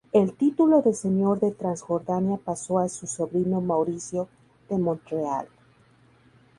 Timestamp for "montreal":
4.79-5.47